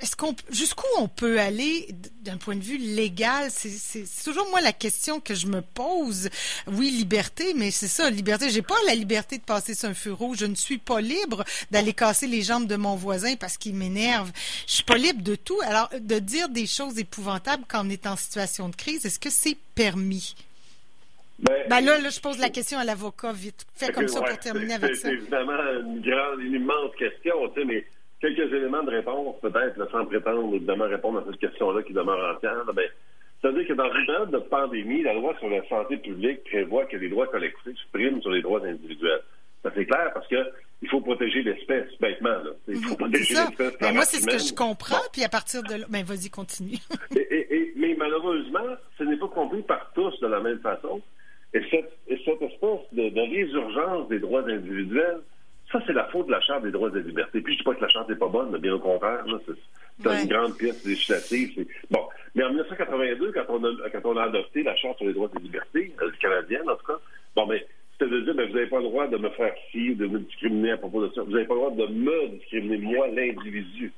est-ce 0.00 0.17
qu'on 0.17 0.35
jusqu'où 0.50 0.87
on 0.99 1.08
peut 1.08 1.38
aller 1.38 1.88
d'un 2.23 2.38
point 2.38 2.56
de 2.56 2.62
vue 2.62 2.79
légal? 2.79 3.50
C'est 3.50 4.05
toujours 4.25 4.49
moi 4.50 4.61
la 4.61 4.73
question 4.73 5.20
que 5.20 5.35
je 5.35 5.47
me 5.47 5.61
pose. 5.61 6.31
Oui, 6.67 6.91
liberté, 6.91 7.53
mais 7.55 7.70
c'est 7.70 7.88
ça, 7.88 8.08
liberté. 8.08 8.50
J'ai 8.50 8.62
pas 8.62 8.76
la 8.87 8.94
liberté 8.94 9.38
de 9.38 9.43
passer 9.43 9.75
sur 9.75 9.88
un 9.88 9.94
feu 9.94 10.12
rouge. 10.12 10.38
Je 10.41 10.46
ne 10.46 10.55
suis 10.55 10.79
pas 10.79 11.00
libre 11.00 11.44
d'aller 11.70 11.93
casser 11.93 12.26
les 12.26 12.43
jambes 12.43 12.67
de 12.67 12.76
mon 12.76 12.96
voisin 12.96 13.37
parce 13.37 13.56
qu'il 13.58 13.75
m'énerve. 13.75 14.32
Je 14.67 14.75
suis 14.75 14.85
pas 14.85 14.96
libre 14.96 15.23
de 15.23 15.35
tout. 15.35 15.58
Alors, 15.67 15.91
de 15.99 16.19
dire 16.19 16.49
des 16.49 16.67
choses 16.67 16.99
épouvantables 16.99 17.64
quand 17.69 17.87
on 17.87 17.91
est 17.91 18.06
en 18.06 18.17
situation 18.17 18.69
de 18.69 18.76
crise, 18.76 19.05
est-ce 19.05 19.20
que 19.20 19.31
c'est 19.31 19.56
permis? 19.75 20.35
Ben, 21.40 21.54
ben 21.69 21.81
là, 21.81 21.98
là, 21.98 22.10
je 22.10 22.20
pose 22.20 22.38
la 22.38 22.50
question 22.50 22.78
à 22.78 22.84
l'avocat 22.84 23.32
vite. 23.32 23.66
Fais 23.75 23.92
comme 23.92 24.08
ça 24.08 24.20
pour 24.20 24.38
terminer 24.38 24.75
avec 24.75 24.94
ça. 24.96 25.08
C'est 25.08 25.14
évidemment 25.14 25.58
une 25.81 26.00
grande, 26.00 26.40
une 26.40 26.54
immense 26.54 26.94
question, 26.98 27.48
tu 27.48 27.60
sais, 27.60 27.66
mais 27.66 27.84
quelques 28.20 28.52
éléments 28.52 28.82
de 28.82 28.90
réponse, 28.90 29.37
peut-être, 29.40 29.90
sans 29.90 30.04
prétendre 30.06 30.54
évidemment 30.54 30.88
répondre 30.88 31.20
à 31.20 31.25
cette 31.31 31.40
question-là 31.40 31.82
qui 31.82 31.92
demeure 31.92 32.37
entière. 32.37 32.64
Ben, 32.75 32.88
c'est-à-dire 33.40 33.66
que 33.66 33.72
dans 33.72 33.92
une 33.92 34.06
période 34.06 34.31
de 34.31 34.38
pandémie, 34.38 35.02
la 35.02 35.14
loi 35.14 35.34
sur 35.38 35.48
la 35.48 35.66
santé 35.69 35.96
publique 35.96 36.44
prévoit 36.44 36.84
que 36.87 36.96
les 36.96 37.08
droits 37.08 37.26
collectifs 37.26 37.78
priment 37.93 38.20
sur 38.20 38.31
les 38.31 38.43
droits 38.43 38.64
individuels. 38.64 39.22
Ça 39.62 39.70
c'est 39.75 39.86
clair 39.86 40.10
parce 40.14 40.26
que 40.28 40.36
il 40.82 40.88
faut 40.88 41.00
protéger 41.00 41.43
l'espèce, 41.43 41.88
bêtement. 42.00 42.31
Là. 42.31 42.50
Il 42.69 42.82
faut 42.82 42.96
protéger 42.96 43.34
l'espèce. 43.34 43.79
Ben, 43.79 43.94
moi, 43.94 44.05
c'est 44.05 44.20
ce 44.20 44.26
que 44.26 44.38
je 44.38 44.55
comprends, 44.55 45.03
puis 45.12 45.22
à 45.22 45.29
partir 45.29 45.62
de 45.62 45.74
là, 45.74 45.86
ben 45.91 46.03
vas-y, 46.03 46.31
continue. 46.31 46.79
et, 47.15 47.72
mais 47.76 47.94
malheureusement, 47.98 48.76
ce 48.96 49.05
n'est 49.05 49.19
pas 49.19 49.29
compris 49.29 49.62
par 49.62 49.91
tous 49.94 50.19
de 50.20 50.26
la 50.26 50.41
même 50.41 50.58
façon. 50.60 51.03
Et 51.52 51.60
cette, 51.70 51.92
cette 52.06 52.42
espèce 52.42 52.80
de, 52.92 53.08
de 53.08 53.20
résurgence 53.20 54.08
des 54.08 54.20
droits 54.20 54.48
individuels, 54.48 55.20
ça, 55.72 55.80
c'est 55.86 55.92
la 55.92 56.04
faute 56.06 56.26
de 56.26 56.32
la 56.32 56.40
Charte 56.40 56.64
des 56.64 56.70
droits 56.70 56.88
et 56.88 56.92
des 56.92 57.02
libertés. 57.02 57.40
Puis 57.40 57.54
je 57.54 57.58
dis 57.58 57.64
pas 57.64 57.74
que 57.74 57.82
la 57.82 57.88
Charte 57.88 58.08
n'est 58.08 58.16
pas 58.16 58.28
bonne, 58.28 58.50
mais 58.50 58.58
bien 58.58 58.74
au 58.74 58.78
contraire, 58.78 59.24
c'est 60.04 60.22
une 60.22 60.28
grande 60.28 60.56
pièce 60.56 60.84
législative. 60.84 61.66
Bon. 61.90 62.08
Mais 62.34 62.44
en 62.44 62.48
1982, 62.50 63.32
quand 63.32 63.44
on, 63.48 63.64
a, 63.64 63.90
quand 63.90 64.00
on 64.04 64.16
a 64.16 64.24
adopté 64.24 64.62
la 64.62 64.74
Charte 64.76 64.98
sur 64.98 65.06
les 65.06 65.12
droits 65.12 65.30
et 65.36 65.42
libertés, 65.42 65.92
euh, 66.02 66.10
canadienne 66.20 66.69
en 66.69 66.76
tout 66.76 66.86
cas, 66.86 66.98
bon, 67.36 67.46
mais 67.46 67.66
c'était 67.92 68.10
de 68.10 68.20
dire, 68.20 68.34
ben, 68.34 68.48
vous 68.48 68.54
n'avez 68.54 68.69
pas 68.69 68.78
le 68.78 68.84
droit 68.84 69.06
de 69.06 69.16
me 69.16 69.28
faire 69.30 69.52
ci, 69.70 69.94
de 69.94 70.06
me 70.06 70.20
discriminer 70.20 70.72
à 70.72 70.76
propos 70.78 71.06
de 71.06 71.12
ça. 71.12 71.22
Vous 71.22 71.32
n'avez 71.32 71.44
pas 71.44 71.54
le 71.54 71.60
droit 71.60 71.70
de 71.70 71.86
me 71.86 72.28
discriminer, 72.28 72.78
moi, 72.78 73.08
l'individu. 73.08 73.92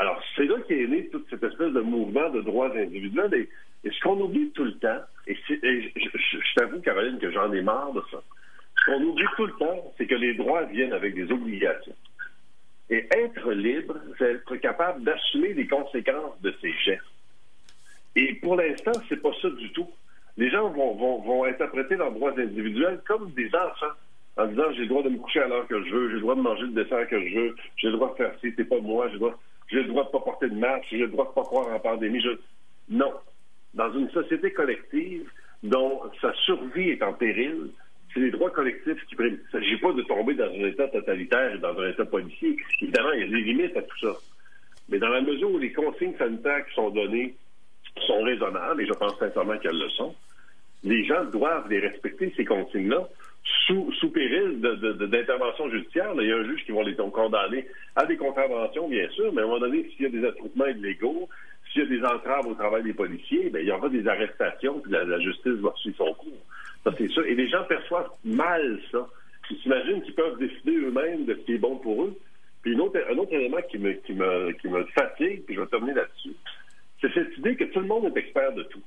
Alors, 0.00 0.18
c'est 0.34 0.46
là 0.46 0.54
qu'est 0.66 0.86
né 0.86 1.08
toute 1.08 1.28
cette 1.28 1.42
espèce 1.42 1.74
de 1.74 1.80
mouvement 1.82 2.30
de 2.30 2.40
droits 2.40 2.74
individuels. 2.74 3.34
Et, 3.84 3.90
ce 3.90 4.00
qu'on 4.00 4.18
oublie 4.18 4.50
tout 4.52 4.64
le 4.64 4.72
temps, 4.78 5.00
et, 5.26 5.36
je, 5.36 6.54
t'avoue, 6.56 6.80
Caroline, 6.80 7.18
que 7.18 7.30
j'en 7.30 7.52
ai 7.52 7.60
marre 7.60 7.92
de 7.92 8.02
ça, 8.10 8.22
ce 8.78 8.84
qu'on 8.86 9.02
oublie 9.02 9.26
tout 9.36 9.44
le 9.44 9.52
temps, 9.52 9.92
c'est 9.98 10.06
que 10.06 10.14
les 10.14 10.32
droits 10.32 10.62
viennent 10.64 10.94
avec 10.94 11.14
des 11.14 11.30
obligations. 11.30 11.94
Et 12.88 13.06
être 13.14 13.52
libre, 13.52 13.98
c'est 14.16 14.36
être 14.36 14.56
capable 14.56 15.04
d'assumer 15.04 15.52
les 15.52 15.66
conséquences 15.66 16.40
de 16.40 16.54
ses 16.62 16.72
gestes. 16.82 17.04
Et 18.16 18.32
pour 18.36 18.56
l'instant, 18.56 18.92
c'est 19.06 19.20
pas 19.20 19.32
ça 19.42 19.50
du 19.50 19.70
tout. 19.72 19.90
Les 20.38 20.48
gens 20.48 20.70
vont, 20.70 20.94
vont, 20.94 21.44
interpréter 21.44 21.96
leurs 21.96 22.12
droits 22.12 22.32
individuels 22.38 23.02
comme 23.06 23.32
des 23.32 23.48
enfants, 23.54 23.94
en 24.38 24.46
disant 24.46 24.72
j'ai 24.72 24.82
le 24.82 24.88
droit 24.88 25.02
de 25.02 25.10
me 25.10 25.18
coucher 25.18 25.40
à 25.40 25.48
l'heure 25.48 25.66
que 25.66 25.84
je 25.84 25.90
veux, 25.90 26.08
j'ai 26.08 26.14
le 26.14 26.20
droit 26.20 26.36
de 26.36 26.40
manger 26.40 26.62
le 26.62 26.82
dessert 26.82 27.06
que 27.06 27.20
je 27.28 27.34
veux, 27.34 27.56
j'ai 27.76 27.88
le 27.88 27.94
droit 27.94 28.12
de 28.12 28.16
faire 28.16 28.32
ci, 28.40 28.50
c'est 28.56 28.64
pas 28.64 28.80
moi, 28.80 29.06
j'ai 29.08 29.14
le 29.14 29.18
droit, 29.18 29.38
de 29.72 29.92
pas 29.92 30.18
porter 30.18 30.48
de 30.48 30.54
masque, 30.54 30.86
j'ai 30.90 30.98
le 30.98 31.08
droit 31.08 31.26
de 31.26 31.34
pas 31.34 31.42
croire 31.42 31.74
en 31.74 31.78
pandémie. 31.78 32.22
Non. 32.88 33.12
Dans 33.74 33.92
une 33.92 34.10
société 34.10 34.52
collective, 34.52 35.30
dont 35.62 36.00
sa 36.20 36.32
survie 36.44 36.90
est 36.90 37.02
en 37.02 37.12
péril, 37.12 37.70
c'est 38.12 38.20
les 38.20 38.30
droits 38.30 38.50
collectifs 38.50 39.04
qui 39.06 39.14
prennent. 39.14 39.38
Il 39.52 39.58
ne 39.58 39.60
s'agit 39.60 39.76
pas 39.76 39.92
de 39.92 40.02
tomber 40.02 40.34
dans 40.34 40.50
un 40.50 40.66
État 40.66 40.88
totalitaire 40.88 41.54
et 41.54 41.58
dans 41.58 41.78
un 41.78 41.90
État 41.90 42.04
policier. 42.04 42.56
Évidemment, 42.80 43.12
il 43.12 43.20
y 43.20 43.24
a 43.24 43.28
des 43.28 43.42
limites 43.42 43.76
à 43.76 43.82
tout 43.82 43.98
ça. 44.00 44.16
Mais 44.88 44.98
dans 44.98 45.08
la 45.08 45.20
mesure 45.20 45.52
où 45.52 45.58
les 45.58 45.72
consignes 45.72 46.16
sanitaires 46.18 46.66
qui 46.66 46.74
sont 46.74 46.90
données 46.90 47.34
sont 48.06 48.22
raisonnables, 48.22 48.82
et 48.82 48.86
je 48.86 48.92
pense 48.92 49.16
sincèrement 49.18 49.58
qu'elles 49.58 49.78
le 49.78 49.88
sont, 49.90 50.14
les 50.82 51.04
gens 51.04 51.24
doivent 51.26 51.68
les 51.68 51.78
respecter, 51.78 52.32
ces 52.36 52.44
consignes-là, 52.44 53.06
sous, 53.66 53.92
sous 53.92 54.10
péril 54.10 54.60
d'intervention 54.60 55.70
judiciaire. 55.70 56.12
il 56.18 56.28
y 56.28 56.32
a 56.32 56.36
un 56.36 56.44
juge 56.44 56.64
qui 56.64 56.72
va 56.72 56.82
les 56.82 56.94
condamner 56.94 57.66
à 57.96 58.06
des 58.06 58.16
contraventions, 58.16 58.88
bien 58.88 59.08
sûr, 59.10 59.32
mais 59.32 59.40
à 59.40 59.44
un 59.44 59.48
moment 59.48 59.60
donné, 59.60 59.88
s'il 59.90 60.02
y 60.02 60.06
a 60.06 60.10
des 60.10 60.26
attroupements 60.26 60.66
illégaux, 60.66 61.28
s'il 61.72 61.82
y 61.82 61.86
a 61.86 61.88
des 61.88 62.04
entraves 62.04 62.46
au 62.46 62.54
travail 62.54 62.82
des 62.82 62.92
policiers, 62.92 63.50
bien, 63.50 63.60
il 63.60 63.68
y 63.68 63.72
aura 63.72 63.88
des 63.88 64.06
arrestations, 64.06 64.80
puis 64.80 64.92
la, 64.92 65.20
justice 65.20 65.54
va 65.60 65.72
suivre 65.76 65.96
son 65.96 66.14
cours. 66.14 66.46
Ça, 66.84 66.92
c'est 66.96 67.10
ça. 67.12 67.22
Et 67.26 67.34
les 67.34 67.48
gens 67.48 67.64
perçoivent 67.64 68.10
mal 68.24 68.80
ça. 68.90 69.06
Ils 69.50 69.58
s'imaginent 69.58 70.02
qu'ils 70.02 70.14
peuvent 70.14 70.38
décider 70.38 70.76
eux-mêmes 70.76 71.24
de 71.24 71.34
ce 71.34 71.40
qui 71.40 71.54
est 71.54 71.58
bon 71.58 71.76
pour 71.76 72.04
eux. 72.04 72.16
Puis 72.62 72.74
un 72.74 72.78
autre, 72.78 73.00
un 73.10 73.16
autre 73.18 73.32
élément 73.32 73.60
qui 73.70 73.78
me, 73.78 73.92
qui, 73.92 74.12
me, 74.12 74.52
qui 74.52 74.68
me 74.68 74.84
fatigue, 74.86 75.44
puis 75.44 75.54
je 75.54 75.60
vais 75.60 75.66
terminer 75.66 75.94
là-dessus, 75.94 76.34
c'est 77.00 77.12
cette 77.14 77.36
idée 77.38 77.56
que 77.56 77.64
tout 77.64 77.80
le 77.80 77.86
monde 77.86 78.04
est 78.04 78.20
expert 78.20 78.52
de 78.52 78.62
tout. 78.64 78.82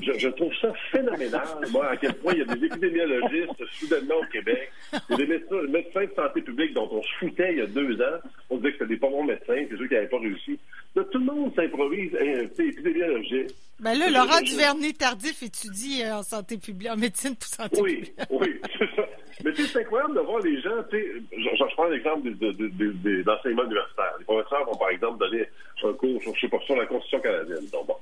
Je, 0.00 0.28
trouve 0.28 0.52
ça 0.60 0.72
phénoménal, 0.90 1.46
moi, 1.70 1.88
à 1.90 1.96
quel 1.96 2.14
point 2.14 2.32
il 2.32 2.38
y 2.38 2.42
a 2.42 2.54
des 2.54 2.66
épidémiologistes 2.66 3.64
soudainement 3.72 4.15
au 4.26 4.32
Québec, 4.32 4.70
des 5.16 5.26
médecins, 5.26 6.04
de 6.04 6.14
santé 6.14 6.42
publique 6.42 6.74
dont 6.74 6.88
on 6.90 7.02
se 7.02 7.08
foutait 7.20 7.52
il 7.52 7.58
y 7.58 7.62
a 7.62 7.66
deux 7.66 8.00
ans. 8.00 8.18
On 8.50 8.56
disait 8.56 8.72
que 8.72 8.78
c'était 8.78 8.94
des 8.94 8.96
pas 8.96 9.08
bons 9.08 9.24
médecins, 9.24 9.64
c'est 9.68 9.76
ceux 9.76 9.86
qui 9.86 9.94
n'avaient 9.94 10.08
pas 10.08 10.18
réussi. 10.18 10.58
Là, 10.94 11.04
tout 11.04 11.18
le 11.18 11.24
monde 11.24 11.54
s'improvise 11.54 12.14
hein, 12.20 12.46
épidémiologiste. 12.58 13.54
Ben 13.78 13.94
là, 13.98 14.08
Laurent 14.08 14.40
Duvernay-Tardif 14.40 15.42
étudie 15.42 16.02
euh, 16.02 16.16
en 16.16 16.22
santé 16.22 16.56
publique, 16.56 16.90
en 16.90 16.96
médecine 16.96 17.36
pour 17.36 17.46
santé 17.46 17.80
oui, 17.80 17.94
publique. 17.96 18.14
Oui, 18.30 18.60
c'est 18.78 18.96
ça. 18.96 19.06
Mais 19.44 19.52
c'est 19.54 19.80
incroyable 19.80 20.14
de 20.14 20.20
voir 20.20 20.40
les 20.40 20.60
gens, 20.62 20.82
tu 20.90 20.96
sais, 20.96 21.06
je, 21.32 21.56
je, 21.56 21.74
prends 21.74 21.84
l'exemple 21.88 22.30
d'enseignement 22.30 23.64
universitaire. 23.64 24.14
Les 24.18 24.24
professeurs 24.24 24.64
vont, 24.64 24.78
par 24.78 24.88
exemple, 24.88 25.18
donner 25.18 25.44
un 25.84 25.92
cours 25.92 26.22
sur, 26.22 26.34
je 26.34 26.40
sais 26.40 26.48
pas, 26.48 26.58
sur 26.60 26.76
la 26.76 26.86
Constitution 26.86 27.20
canadienne. 27.20 27.68
Donc, 27.70 27.86
bon. 27.86 27.96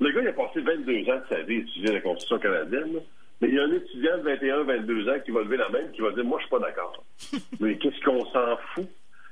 Le 0.00 0.10
gars, 0.10 0.22
il 0.22 0.28
a 0.28 0.32
passé 0.32 0.60
22 0.60 1.10
ans 1.10 1.20
de 1.20 1.24
sa 1.28 1.42
vie 1.42 1.56
à 1.56 1.58
étudier 1.58 1.92
la 1.92 2.00
Constitution 2.00 2.38
canadienne, 2.40 3.00
mais 3.44 3.50
il 3.50 3.56
y 3.56 3.58
a 3.58 3.64
un 3.64 3.72
étudiant 3.72 4.16
de 4.16 4.22
21, 4.22 4.62
22 4.62 5.08
ans 5.10 5.20
qui 5.22 5.30
va 5.30 5.42
lever 5.42 5.58
la 5.58 5.68
main 5.68 5.80
et 5.80 5.94
qui 5.94 6.00
va 6.00 6.12
dire 6.12 6.24
Moi, 6.24 6.38
je 6.38 6.46
suis 6.46 6.50
pas 6.50 6.60
d'accord. 6.60 7.04
mais 7.60 7.76
qu'est-ce 7.76 8.02
qu'on 8.02 8.24
s'en 8.30 8.56
fout? 8.74 8.88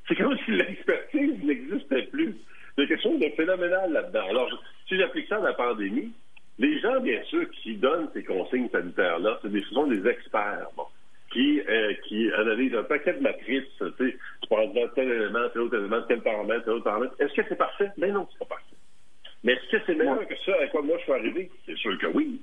C'est 0.07 0.17
comme 0.17 0.37
si 0.45 0.51
l'expertise 0.51 1.43
n'existait 1.43 2.03
plus. 2.03 2.37
Il 2.77 2.83
y 2.83 2.85
a 2.85 2.89
quelque 2.89 3.03
chose 3.03 3.19
de 3.19 3.29
phénoménal 3.31 3.91
là-dedans. 3.91 4.29
Alors, 4.29 4.51
si 4.87 4.99
j'applique 4.99 5.29
ça 5.29 5.37
à 5.37 5.41
la 5.41 5.55
pandémie, 5.55 6.13
les 6.59 6.79
gens, 6.81 7.01
bien 7.01 7.23
sûr, 7.25 7.49
qui 7.63 7.77
donnent 7.77 8.11
ces 8.13 8.23
consignes 8.23 8.69
sanitaires-là, 8.69 9.41
ce 9.43 9.61
sont 9.73 9.87
des 9.87 10.07
experts, 10.07 10.69
bon, 10.77 10.85
qui, 11.33 11.63
euh, 11.67 11.95
qui 12.07 12.31
analysent 12.33 12.75
un 12.75 12.83
paquet 12.83 13.15
de 13.15 13.21
matrices, 13.21 13.65
tu 13.79 13.87
sais, 13.99 14.19
tu 14.43 14.49
prends 14.51 14.69
tel 14.95 15.11
élément, 15.11 15.49
tel 15.55 15.63
autre 15.63 15.79
élément, 15.79 16.03
tel 16.03 16.21
paramètre, 16.21 16.65
tel 16.65 16.75
autre 16.75 16.85
paramètre. 16.85 17.15
Est-ce 17.19 17.33
que 17.33 17.43
c'est 17.49 17.57
parfait? 17.57 17.89
Mais 17.97 18.09
ben 18.09 18.15
non, 18.15 18.29
c'est 18.31 18.41
pas 18.41 18.57
parfait. 18.57 18.77
Mais 19.45 19.55
est-ce 19.55 19.77
que 19.77 19.83
c'est 19.87 19.95
meilleur 19.95 20.27
que 20.27 20.35
ça 20.47 20.53
à 20.61 20.67
quoi 20.69 20.83
moi 20.83 20.97
je 20.99 21.03
suis 21.03 21.13
arrivé? 21.13 21.51
C'est 21.67 21.77
sûr 21.77 21.99
que 21.99 22.07
oui. 22.09 22.41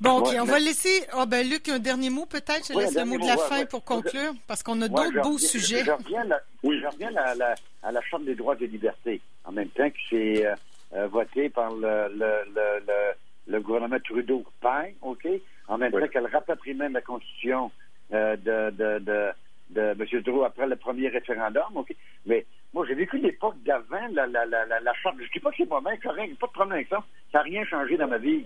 Bon, 0.00 0.18
OK, 0.18 0.28
on 0.40 0.44
va 0.44 0.58
laisser. 0.58 1.04
Ah, 1.12 1.26
ben, 1.26 1.48
Luc, 1.48 1.68
un 1.68 1.78
dernier 1.78 2.10
mot 2.10 2.26
peut-être? 2.26 2.72
Je 2.72 2.78
laisse 2.78 2.94
le 2.94 3.04
mot 3.04 3.18
de 3.18 3.26
la 3.26 3.36
fin 3.36 3.64
pour 3.64 3.84
conclure, 3.84 4.32
parce 4.46 4.62
qu'on 4.62 4.80
a 4.82 4.88
d'autres 4.88 5.22
beaux 5.22 5.38
sujets. 5.38 5.84
Je 5.84 5.90
reviens, 5.90 6.26
oui. 6.62 6.80
je 6.80 6.86
reviens 6.86 7.14
à, 7.16 7.34
la, 7.34 7.54
à, 7.82 7.92
la, 7.92 8.00
Chambre 8.02 8.24
des 8.26 8.34
droits 8.34 8.56
et 8.60 8.66
libertés, 8.66 9.20
en 9.44 9.52
même 9.52 9.68
temps 9.68 9.88
que 9.88 9.96
c'est 10.10 10.46
euh, 10.46 10.54
euh, 10.94 11.06
voté 11.08 11.48
par 11.48 11.72
le, 11.72 12.08
le, 12.14 12.44
le, 12.54 13.12
le, 13.48 13.60
gouvernement 13.60 13.98
Trudeau 14.04 14.44
père, 14.60 14.90
OK? 15.02 15.26
En 15.68 15.78
même 15.78 15.92
temps 15.92 16.08
qu'elle 16.08 16.26
rapatrie 16.26 16.74
même 16.74 16.92
la 16.92 17.00
Constitution 17.00 17.70
euh, 18.12 18.36
de, 18.36 18.70
de, 18.70 18.98
de, 18.98 19.30
de 19.70 19.80
M. 19.80 20.06
Trudeau 20.06 20.44
après 20.44 20.66
le 20.66 20.76
premier 20.76 21.08
référendum, 21.08 21.64
OK? 21.74 21.94
Mais 22.26 22.46
moi, 22.74 22.84
j'ai 22.88 22.94
vécu 22.94 23.18
l'époque 23.18 23.54
d'avant 23.64 24.06
la, 24.12 24.26
la, 24.26 24.44
la, 24.44 24.64
la, 24.66 24.94
charte. 24.94 25.16
Je 25.20 25.30
dis 25.32 25.38
pas 25.38 25.50
que 25.50 25.56
c'est 25.58 25.68
moi-même, 25.68 25.96
pas 25.98 26.12
de 26.12 26.52
problème 26.52 26.72
avec 26.72 26.88
ça. 26.88 27.02
Ça 27.30 27.38
n'a 27.38 27.44
rien 27.44 27.64
changé 27.64 27.96
dans 27.96 28.08
ma 28.08 28.18
vie. 28.18 28.44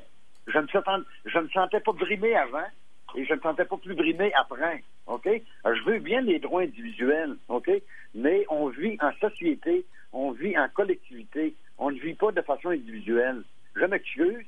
Je 0.49 0.59
ne 0.59 1.43
me, 1.43 1.49
sentais 1.49 1.81
pas 1.81 1.93
brimé 1.93 2.35
avant 2.35 2.67
et 3.14 3.25
je 3.25 3.33
ne 3.33 3.37
me 3.37 3.43
sentais 3.43 3.64
pas 3.64 3.76
plus 3.76 3.95
brimé 3.95 4.33
après. 4.35 4.83
OK? 5.07 5.28
je 5.64 5.85
veux 5.85 5.99
bien 5.99 6.21
les 6.21 6.38
droits 6.38 6.62
individuels, 6.62 7.37
OK? 7.49 7.71
Mais 8.14 8.45
on 8.50 8.69
vit 8.69 8.99
en 9.00 9.12
société, 9.21 9.87
on 10.12 10.33
vit 10.33 10.59
en 10.59 10.69
collectivité, 10.69 11.55
on 11.78 11.90
ne 11.90 11.99
vit 11.99 12.14
pas 12.14 12.33
de 12.33 12.43
façon 12.43 12.71
individuelle. 12.71 13.43
Je 13.76 13.85
m'excuse, 13.85 14.45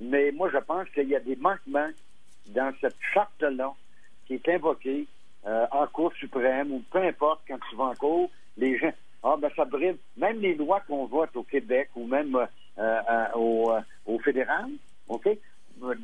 mais 0.00 0.32
moi, 0.32 0.50
je 0.52 0.58
pense 0.58 0.88
qu'il 0.90 1.08
y 1.08 1.16
a 1.16 1.20
des 1.20 1.36
manquements 1.36 1.90
dans 2.48 2.72
cette 2.80 2.96
charte-là 3.12 3.72
qui 4.26 4.34
est 4.34 4.48
invoquée 4.48 5.06
euh, 5.46 5.66
en 5.70 5.86
Cour 5.86 6.12
suprême 6.14 6.72
ou 6.72 6.82
peu 6.90 6.98
importe 6.98 7.42
quand 7.48 7.58
tu 7.68 7.76
vas 7.76 7.84
en 7.84 7.94
cour, 7.94 8.30
les 8.56 8.78
gens, 8.78 8.92
ah, 9.22 9.36
ben 9.38 9.50
ça 9.54 9.64
brime. 9.64 9.96
Même 10.16 10.40
les 10.40 10.54
lois 10.54 10.80
qu'on 10.80 11.06
vote 11.06 11.34
au 11.36 11.42
Québec 11.42 11.90
ou 11.94 12.06
même 12.06 12.34
euh, 12.36 12.46
euh, 12.78 13.80
au, 14.06 14.18
fédéral, 14.20 14.70
OK, 15.12 15.28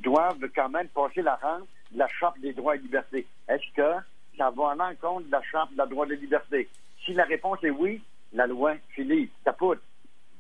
doivent 0.03 0.49
quand 0.55 0.69
même 0.69 0.89
passer 0.89 1.23
la 1.23 1.37
rente 1.37 1.69
de 1.93 1.99
la 1.99 2.09
Charte 2.09 2.39
des 2.41 2.53
droits 2.53 2.77
et 2.77 2.79
libertés. 2.79 3.27
Est-ce 3.49 3.73
que 3.75 4.05
ça 4.37 4.51
va 4.51 4.71
à 4.71 4.75
l'encontre 4.75 5.27
de 5.27 5.33
la 5.33 5.43
Charte 5.43 5.71
des 5.71 5.87
droits 5.87 6.07
et 6.07 6.17
libertés? 6.17 6.69
Si 7.05 7.13
la 7.13 7.25
réponse 7.25 7.63
est 7.63 7.71
oui, 7.71 8.03
la 8.33 8.47
loi 8.47 8.75
finit, 8.91 9.31
tapoute. 9.45 9.81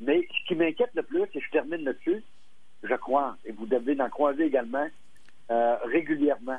Mais 0.00 0.20
ce 0.22 0.46
qui 0.46 0.54
m'inquiète 0.54 0.90
le 0.94 1.02
plus, 1.02 1.22
et 1.22 1.40
je 1.40 1.50
termine 1.50 1.82
là-dessus, 1.84 2.22
je 2.82 2.94
crois, 2.94 3.36
et 3.44 3.52
vous 3.52 3.66
devez 3.66 4.00
en 4.00 4.08
croiser 4.08 4.44
également 4.44 4.86
régulièrement, 5.48 6.58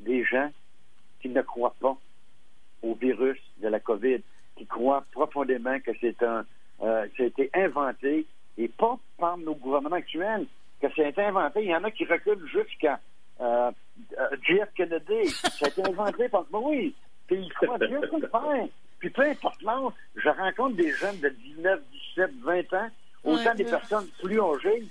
des 0.00 0.24
gens 0.24 0.50
qui 1.20 1.28
ne 1.28 1.42
croient 1.42 1.74
pas 1.80 1.96
au 2.82 2.94
virus 2.94 3.38
de 3.58 3.68
la 3.68 3.80
COVID 3.80 4.20
qui 4.56 4.66
croient 4.66 5.04
profondément 5.12 5.78
que 5.80 5.90
c'est 6.00 6.22
un, 6.22 6.44
euh, 6.82 7.06
ça 7.16 7.22
a 7.22 7.26
été 7.26 7.50
inventé 7.54 8.26
et 8.58 8.68
pas 8.68 8.98
par 9.18 9.36
nos 9.38 9.54
gouvernements 9.54 9.96
actuels, 9.96 10.46
que 10.80 10.86
c'est 10.94 11.18
inventé. 11.18 11.62
Il 11.62 11.70
y 11.70 11.74
en 11.74 11.84
a 11.84 11.90
qui 11.90 12.04
reculent 12.04 12.46
jusqu'à 12.48 13.00
euh, 13.40 13.70
euh 14.18 14.66
Kennedy. 14.74 15.28
Ça 15.28 15.66
a 15.66 15.68
été 15.68 15.84
inventé 15.84 16.28
par 16.28 16.44
moi, 16.50 16.62
oui. 16.64 16.94
Puis 17.26 17.36
ils 17.36 17.52
croient 17.54 17.78
bien 17.78 18.00
le 18.00 18.28
faire. 18.28 18.68
Puis 18.98 19.10
peu 19.10 19.22
importe 19.22 19.62
l'âge, 19.62 19.92
je 20.16 20.28
rencontre 20.28 20.76
des 20.76 20.90
jeunes 20.92 21.18
de 21.20 21.28
19, 21.28 21.80
17, 22.16 22.30
20 22.42 22.72
ans, 22.74 22.88
autant 23.24 23.54
des 23.54 23.64
personnes 23.64 24.06
plus 24.22 24.40
âgées. 24.40 24.84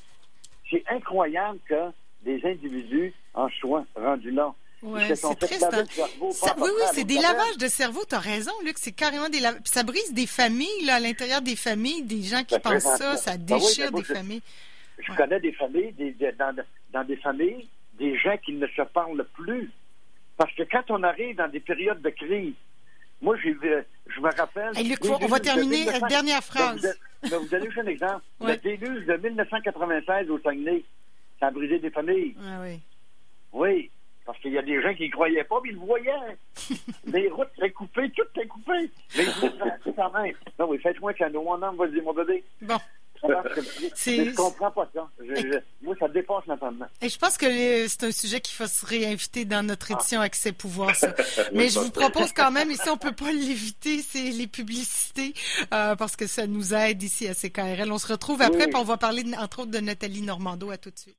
C'est 0.70 0.84
incroyable 0.90 1.60
que 1.68 1.92
des 2.24 2.44
individus 2.46 3.14
en 3.34 3.50
soient 3.50 3.86
rendus 3.96 4.32
là. 4.32 4.54
Ouais, 4.84 5.16
c'est 5.16 5.36
triste. 5.36 5.68
Hein. 5.72 5.84
oui, 6.22 6.70
oui, 6.76 6.84
c'est 6.94 7.06
des 7.06 7.16
lavages 7.16 7.58
de 7.58 7.68
cerveau. 7.68 8.02
Tu 8.08 8.14
as 8.14 8.20
raison, 8.20 8.52
Luc. 8.64 8.78
C'est 8.78 8.92
carrément 8.92 9.30
des 9.30 9.40
lavages. 9.40 9.62
Ça 9.66 9.84
brise 9.84 10.14
des 10.14 10.28
familles, 10.28 10.86
là, 10.86 10.96
à 10.96 11.00
l'intérieur 11.00 11.42
des 11.42 11.56
familles, 11.56 12.04
des 12.04 12.22
gens 12.22 12.44
qui 12.44 12.60
pensent 12.60 12.84
ça. 12.84 13.18
Ça 13.18 13.38
ben 13.38 13.58
déchire 13.58 13.92
des 13.92 14.04
familles. 14.04 14.44
Je 15.00 15.14
connais 15.14 15.40
des 15.40 15.54
familles, 15.54 15.94
des, 15.94 16.14
dans, 16.34 16.56
dans, 16.92 17.04
des 17.04 17.18
familles, 17.18 17.68
des 17.94 18.18
gens 18.18 18.38
qui 18.38 18.54
ne 18.54 18.68
se 18.68 18.82
parlent 18.82 19.26
plus. 19.34 19.72
Parce 20.38 20.54
que 20.54 20.64
quand 20.64 20.90
on 20.90 21.04
arrive 21.04 21.36
dans 21.36 21.48
des 21.50 21.60
périodes 21.60 22.02
de 22.02 22.10
crise, 22.10 22.54
moi, 23.22 23.36
j'ai 23.42 23.56
je 24.08 24.20
me 24.20 24.38
rappelle. 24.38 24.74
Luc, 24.88 25.00
on 25.04 25.28
va 25.28 25.40
terminer. 25.40 25.86
la 25.86 26.00
dernière 26.02 26.44
phrase. 26.44 26.96
Je 27.24 27.30
vais 27.30 27.38
vous 27.38 27.48
donner 27.48 27.70
un 27.78 27.88
exemple. 27.88 28.24
Le 28.42 28.56
déluge 28.58 29.06
de 29.06 29.16
1996 29.16 30.30
au 30.30 30.40
Saguenay, 30.40 30.84
ça 31.40 31.48
a 31.48 31.52
brisé 31.52 31.80
des 31.80 31.90
familles. 31.90 32.36
Ah, 32.40 32.60
oui. 32.62 32.80
Oui. 33.54 33.92
Parce 34.26 34.40
qu'il 34.40 34.54
y 34.54 34.58
a 34.58 34.62
des 34.64 34.82
gens 34.82 34.94
qui 34.94 35.08
ne 35.08 35.12
croyaient 35.12 35.44
pas, 35.44 35.60
mais 35.64 35.70
ils 35.70 35.76
le 35.76 35.86
voyaient. 35.86 36.38
les 37.06 37.30
routes 37.30 37.50
étaient 37.58 37.72
coupées, 37.72 38.10
tout 38.12 38.24
était 38.36 38.48
coupé. 38.48 38.90
Mais 39.18 39.24
ils 39.24 39.94
quand 39.96 40.12
même. 40.12 40.34
Non, 40.60 40.68
oui, 40.70 40.80
faites-moi 40.80 41.14
qu'un 41.14 41.34
on 41.36 41.62
en 41.62 41.74
vas-y, 41.74 42.02
mon 42.02 42.14
bébé. 42.14 42.44
Bon. 42.62 42.78
Je 43.24 44.22
ne 44.22 44.36
comprends 44.36 44.72
pas 44.72 44.90
ça. 44.94 45.08
moi, 45.82 45.96
ça 46.00 46.08
dépasse 46.08 46.46
maintenant. 46.48 46.88
Et 47.02 47.10
je 47.10 47.18
pense 47.18 47.38
que 47.38 47.88
c'est 47.88 48.04
un 48.04 48.12
sujet 48.12 48.40
qu'il 48.40 48.56
faut 48.56 48.68
se 48.68 48.86
réinviter 48.86 49.46
dans 49.46 49.64
notre 49.64 49.88
ah. 49.92 49.96
édition 49.96 50.22
Accès 50.22 50.52
Pouvoir. 50.52 50.96
Ça. 50.96 51.14
Mais 51.54 51.70
je 51.70 51.80
vous 51.80 51.92
propose 51.92 52.32
quand 52.34 52.52
même, 52.52 52.72
ici, 52.72 52.90
on 52.90 52.98
peut 52.98 53.12
pas 53.12 53.32
l'éviter, 53.32 54.02
c'est 54.02 54.30
les 54.32 54.48
publicités, 54.48 55.34
euh, 55.74 55.96
parce 55.96 56.16
que 56.16 56.28
ça 56.28 56.48
nous 56.48 56.74
aide 56.74 57.02
ici 57.04 57.28
à 57.28 57.34
CKRL. 57.34 57.92
On 57.92 57.98
se 57.98 58.08
retrouve 58.08 58.42
après, 58.42 58.68
puis 58.68 58.76
on 58.76 58.84
va 58.84 58.98
parler, 58.98 59.24
entre 59.38 59.60
autres, 59.60 59.72
de 59.72 59.80
Nathalie 59.80 60.22
Normando. 60.22 60.72
À 60.72 60.78
tout 60.78 60.90
de 60.90 60.98
suite. 60.98 61.14